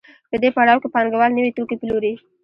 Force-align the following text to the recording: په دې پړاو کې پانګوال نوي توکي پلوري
په 0.29 0.35
دې 0.41 0.49
پړاو 0.55 0.81
کې 0.81 0.93
پانګوال 0.93 1.31
نوي 1.37 1.51
توکي 1.57 1.75
پلوري 1.81 2.13